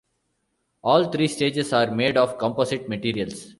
All 0.81 1.11
three 1.11 1.27
stages 1.27 1.73
are 1.73 1.91
made 1.91 2.17
of 2.17 2.39
composite 2.39 2.89
materials. 2.89 3.49